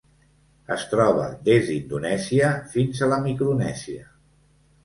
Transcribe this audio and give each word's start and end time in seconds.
Es 0.75 0.85
troba 0.93 1.25
des 1.49 1.69
d'Indonèsia 1.71 2.49
fins 2.73 3.05
a 3.05 3.11
la 3.15 3.23
Micronèsia. 3.27 4.09